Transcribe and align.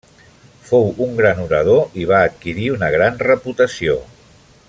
Fou 0.69 0.87
un 1.07 1.11
gran 1.19 1.41
orador 1.43 1.99
i 2.05 2.09
va 2.13 2.23
adquirir 2.29 2.65
una 2.79 2.91
gran 2.97 3.23
reputació. 3.27 4.01